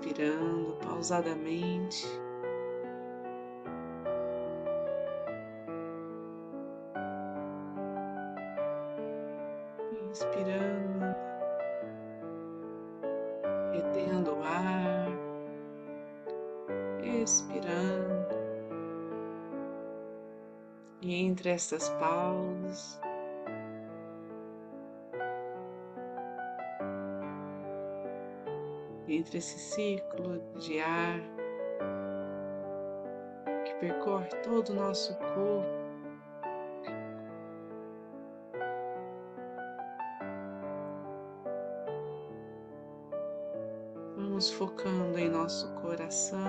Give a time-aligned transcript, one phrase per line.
[0.00, 2.06] respirando pausadamente.
[10.08, 11.14] Inspirando,
[13.72, 15.08] retendo o ar,
[17.22, 18.26] expirando,
[21.00, 23.00] e entre essas pausas,
[29.20, 31.20] entre esse ciclo de ar
[33.66, 35.80] que percorre todo o nosso corpo.
[44.16, 46.40] Vamos focando em nosso coração.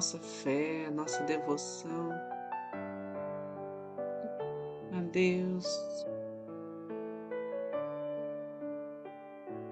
[0.00, 2.10] Nossa fé, a nossa devoção
[4.96, 5.66] a Deus,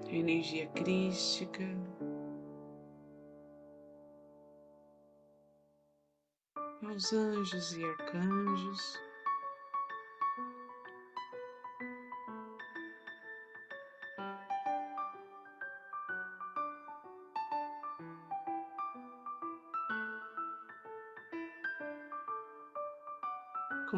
[0.07, 1.65] a energia crística.
[6.83, 9.08] aos anjos e arcanjos.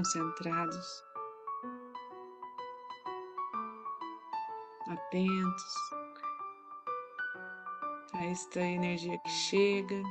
[0.02, 1.04] Concentrados,
[4.88, 5.76] atentos
[8.16, 10.02] a esta energia que chega.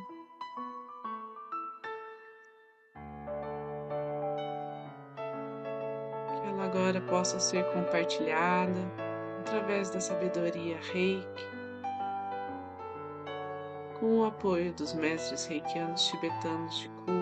[6.29, 8.81] Que ela agora possa ser compartilhada
[9.41, 11.51] através da sabedoria reiki,
[13.99, 17.20] com o apoio dos mestres reikianos tibetanos de cura.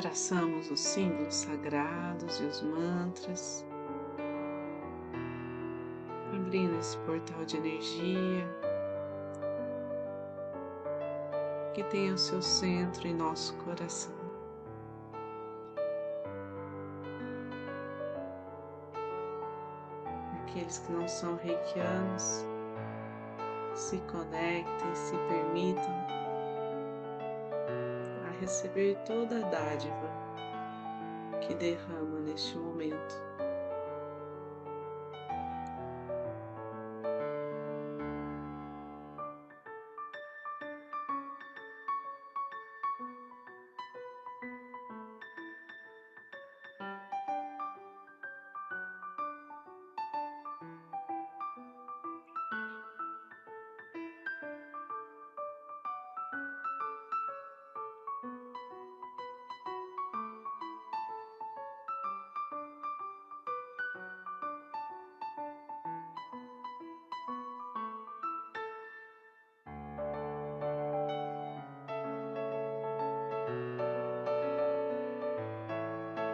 [0.00, 3.66] Traçamos os símbolos sagrados e os mantras,
[6.34, 8.48] abrindo esse portal de energia.
[11.74, 14.14] Que tem o seu centro em nosso coração.
[20.40, 22.46] Aqueles que não são reikianos
[23.74, 26.19] se conectem, se permitam
[28.40, 30.10] receber toda a dádiva
[31.42, 33.29] que derrama neste momento.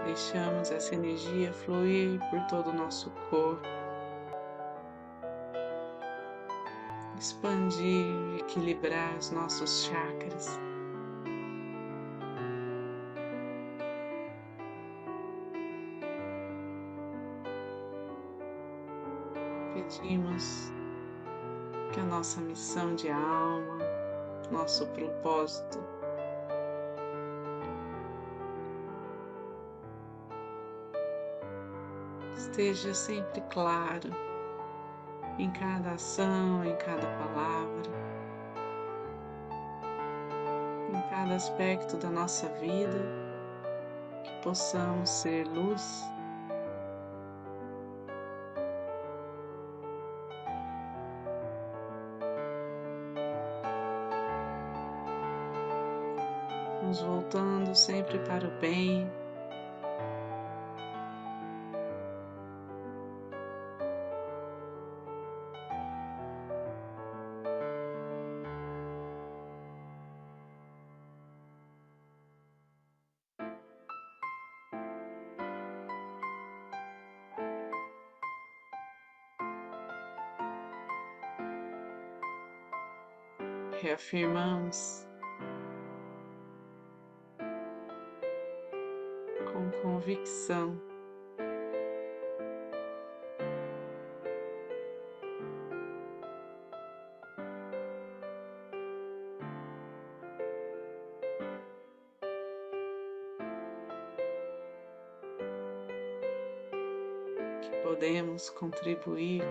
[0.07, 3.67] Deixamos essa energia fluir por todo o nosso corpo,
[7.19, 10.61] expandir, equilibrar os nossos chakras.
[19.75, 20.73] Pedimos
[21.93, 23.79] que a nossa missão de alma,
[24.53, 25.96] nosso propósito,
[32.57, 34.09] esteja sempre claro
[35.39, 37.91] em cada ação, em cada palavra,
[40.89, 42.99] em cada aspecto da nossa vida,
[44.25, 46.03] que possamos ser luz.
[56.83, 59.07] Nos voltando sempre para o bem,
[83.81, 85.07] reafirmamos
[89.53, 90.81] com convicção
[107.63, 109.43] que podemos contribuir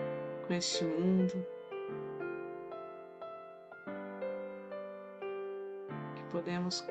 [0.47, 1.45] com este mundo,
[6.35, 6.83] podemos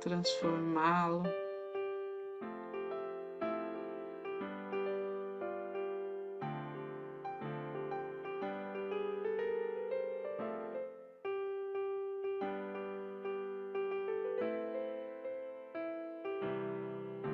[0.00, 1.22] transformá-lo.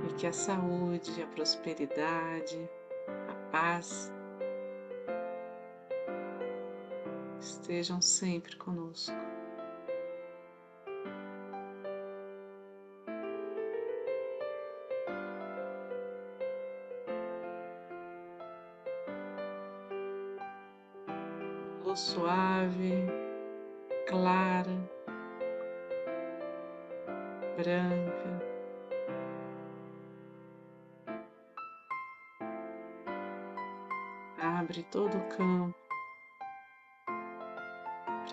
[0.09, 2.69] E que a saúde, a prosperidade,
[3.29, 4.13] a paz
[7.39, 9.34] estejam sempre conosco.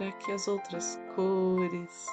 [0.01, 2.07] Para que as outras cores,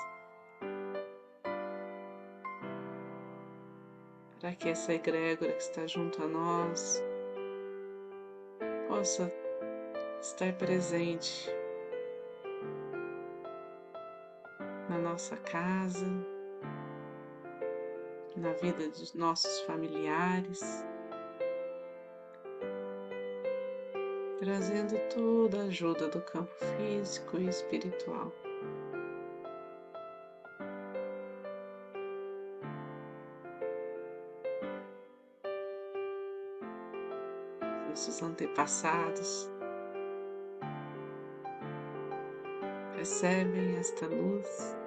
[4.39, 7.03] para que essa egrégora que está junto a nós
[8.89, 9.33] possa
[10.21, 11.49] estar presente
[14.91, 16.05] na nossa casa,
[18.37, 20.87] na vida dos nossos familiares.
[24.39, 28.33] Trazendo toda a ajuda do campo físico e espiritual.
[37.89, 39.51] Nossos antepassados
[42.97, 44.78] recebem esta luz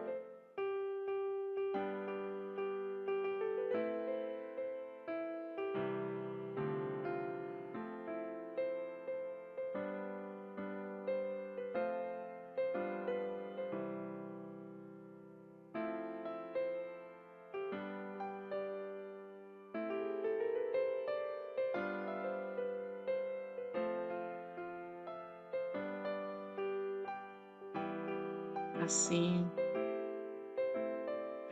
[28.83, 29.49] assim,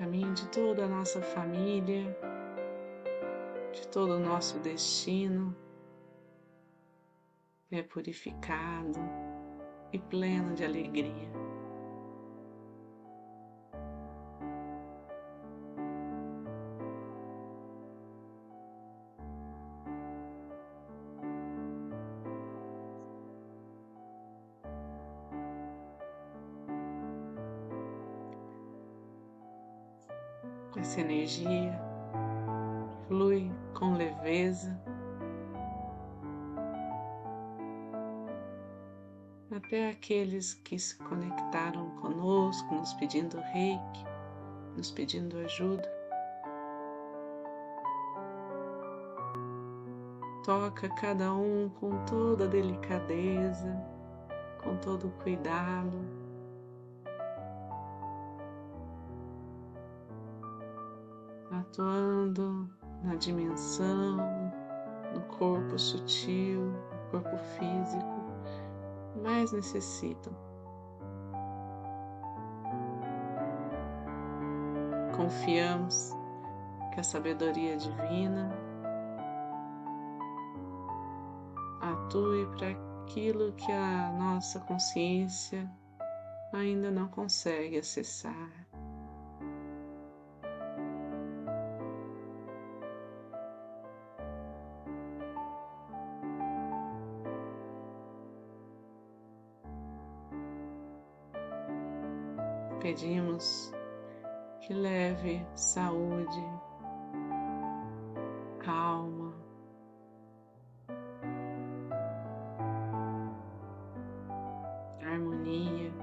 [0.09, 2.17] mim de toda a nossa família,
[3.71, 5.55] de todo o nosso destino
[7.71, 8.99] é purificado
[9.93, 11.38] e pleno de alegria.
[30.79, 31.77] Essa energia
[33.07, 34.79] flui com leveza
[39.53, 44.05] até aqueles que se conectaram conosco, nos pedindo reiki,
[44.77, 45.87] nos pedindo ajuda.
[50.45, 53.75] Toca cada um com toda delicadeza,
[54.63, 56.18] com todo cuidado.
[61.69, 62.67] Atuando
[63.03, 64.17] na dimensão,
[65.13, 70.33] no corpo sutil, no corpo físico, mais necessitam.
[75.15, 76.11] Confiamos
[76.93, 78.51] que a sabedoria divina
[81.81, 85.69] atue para aquilo que a nossa consciência
[86.51, 88.58] ainda não consegue acessar.
[102.99, 103.71] Pedimos
[104.59, 106.43] que leve saúde,
[108.59, 109.33] calma,
[115.01, 115.93] harmonia.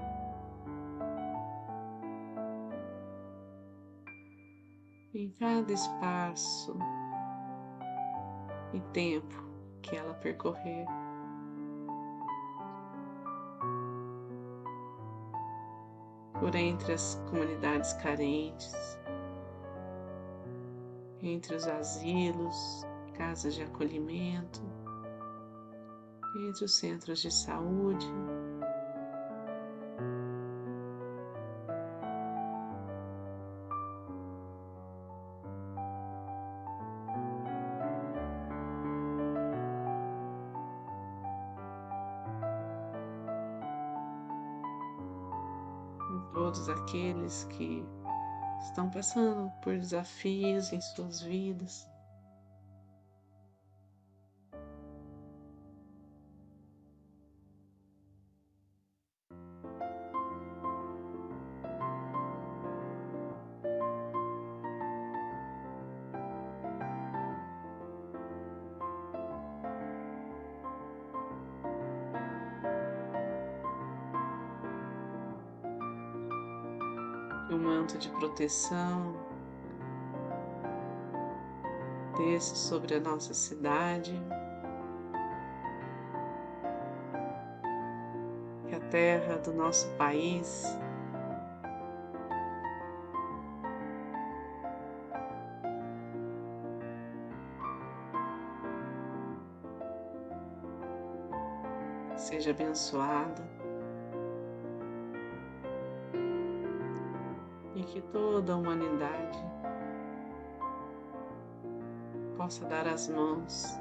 [5.13, 6.77] Em cada espaço
[8.73, 9.35] e tempo
[9.83, 11.06] que ela percorrer.
[16.39, 18.99] Por entre as comunidades carentes,
[21.21, 24.61] entre os asilos, casas de acolhimento,
[26.47, 28.07] entre os centros de saúde.
[46.69, 47.83] Aqueles que
[48.63, 51.87] estão passando por desafios em suas vidas.
[78.37, 79.15] Proteção
[82.15, 84.13] desça sobre a nossa cidade,
[88.67, 90.65] que a terra do nosso país
[102.15, 103.56] seja abençoada.
[108.11, 109.39] Toda a humanidade
[112.37, 113.79] possa dar as mãos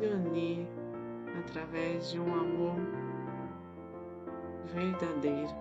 [0.00, 0.68] e se unir
[1.38, 2.76] através de um amor
[4.74, 5.54] verdadeiro.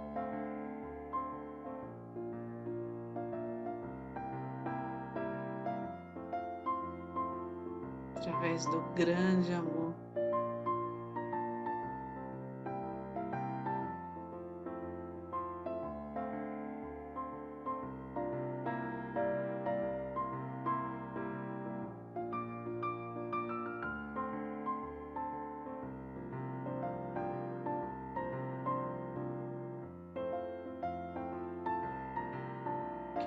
[8.16, 9.89] Através do grande amor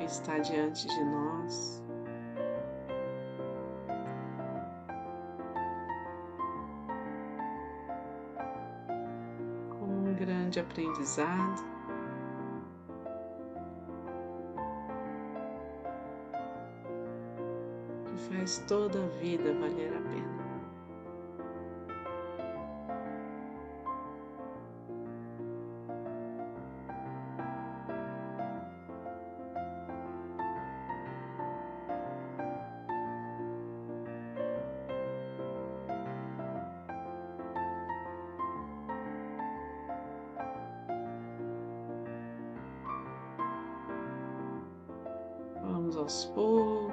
[0.03, 1.83] que está diante de nós.
[9.71, 11.63] Com um grande aprendizado.
[18.07, 20.42] Que faz toda a vida valer a pena.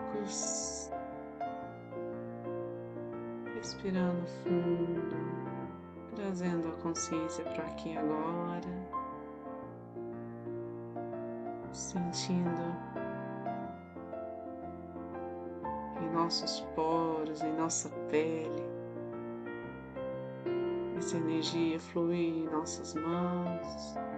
[0.10, 0.92] Poucos,
[3.56, 5.02] respirando fundo,
[6.16, 8.90] trazendo a consciência para aqui agora,
[11.72, 12.76] sentindo
[16.02, 18.64] em nossos poros, em nossa pele,
[20.98, 24.09] essa energia fluir em nossas mãos.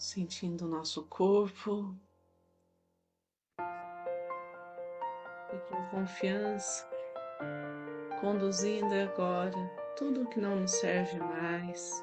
[0.00, 1.94] Sentindo o nosso corpo.
[5.52, 6.88] E com confiança,
[8.18, 9.52] conduzindo agora
[9.98, 12.02] tudo que não nos serve mais,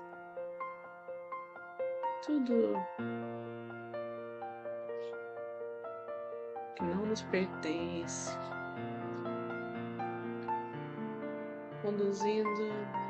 [2.24, 2.76] tudo
[6.76, 8.30] que não nos pertence,
[11.82, 13.07] conduzindo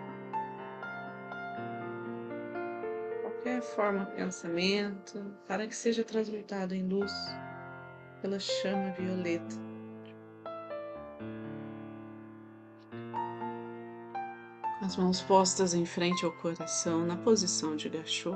[3.58, 7.12] qualquer forma pensamento, para que seja transmutado em luz
[8.22, 9.56] pela chama violeta.
[14.80, 18.36] Com as mãos postas em frente ao coração, na posição de gachô.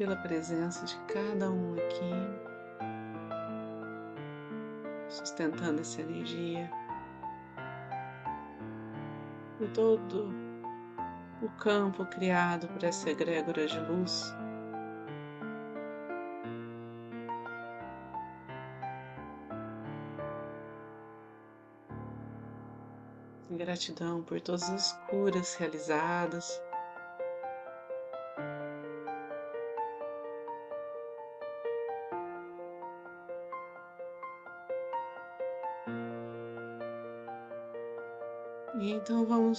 [0.00, 2.10] pela presença de cada um aqui,
[5.10, 6.70] sustentando essa energia
[9.58, 10.32] por todo
[11.42, 14.34] o campo criado por essa egrégora de luz.
[23.50, 26.58] Gratidão por todas as curas realizadas.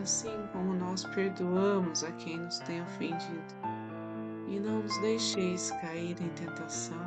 [0.00, 3.54] assim como nós perdoamos a quem nos tem ofendido.
[4.46, 7.00] E não nos deixeis cair em tentação,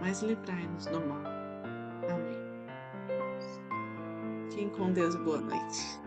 [0.00, 1.22] mas livrai-nos do mal.
[2.10, 2.42] Amém.
[4.50, 6.00] Fiquem com Deus, boa noite.